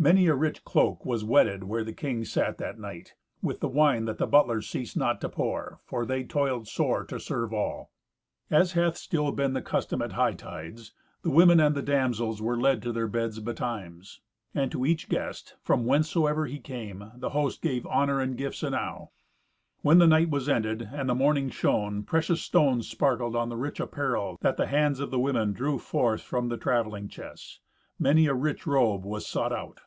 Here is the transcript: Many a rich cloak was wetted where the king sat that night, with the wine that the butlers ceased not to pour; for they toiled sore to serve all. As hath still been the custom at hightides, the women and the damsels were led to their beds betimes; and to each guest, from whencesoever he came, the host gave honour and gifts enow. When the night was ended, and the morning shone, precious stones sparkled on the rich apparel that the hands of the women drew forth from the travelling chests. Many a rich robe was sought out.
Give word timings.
Many 0.00 0.28
a 0.28 0.34
rich 0.36 0.64
cloak 0.64 1.04
was 1.04 1.24
wetted 1.24 1.64
where 1.64 1.82
the 1.82 1.92
king 1.92 2.24
sat 2.24 2.58
that 2.58 2.78
night, 2.78 3.16
with 3.42 3.58
the 3.58 3.66
wine 3.66 4.04
that 4.04 4.18
the 4.18 4.28
butlers 4.28 4.68
ceased 4.68 4.96
not 4.96 5.20
to 5.20 5.28
pour; 5.28 5.80
for 5.84 6.06
they 6.06 6.22
toiled 6.22 6.68
sore 6.68 7.02
to 7.06 7.18
serve 7.18 7.52
all. 7.52 7.90
As 8.48 8.74
hath 8.74 8.96
still 8.96 9.32
been 9.32 9.54
the 9.54 9.60
custom 9.60 10.00
at 10.00 10.12
hightides, 10.12 10.92
the 11.22 11.30
women 11.32 11.58
and 11.58 11.74
the 11.74 11.82
damsels 11.82 12.40
were 12.40 12.56
led 12.56 12.80
to 12.82 12.92
their 12.92 13.08
beds 13.08 13.40
betimes; 13.40 14.20
and 14.54 14.70
to 14.70 14.86
each 14.86 15.08
guest, 15.08 15.56
from 15.64 15.82
whencesoever 15.84 16.46
he 16.46 16.60
came, 16.60 17.10
the 17.16 17.30
host 17.30 17.60
gave 17.60 17.84
honour 17.84 18.20
and 18.20 18.38
gifts 18.38 18.62
enow. 18.62 19.10
When 19.82 19.98
the 19.98 20.06
night 20.06 20.30
was 20.30 20.48
ended, 20.48 20.90
and 20.92 21.08
the 21.08 21.14
morning 21.16 21.50
shone, 21.50 22.04
precious 22.04 22.40
stones 22.42 22.88
sparkled 22.88 23.34
on 23.34 23.48
the 23.48 23.56
rich 23.56 23.80
apparel 23.80 24.38
that 24.42 24.58
the 24.58 24.68
hands 24.68 25.00
of 25.00 25.10
the 25.10 25.18
women 25.18 25.52
drew 25.52 25.76
forth 25.76 26.20
from 26.22 26.50
the 26.50 26.56
travelling 26.56 27.08
chests. 27.08 27.58
Many 27.98 28.26
a 28.26 28.32
rich 28.34 28.64
robe 28.64 29.04
was 29.04 29.26
sought 29.26 29.52
out. 29.52 29.80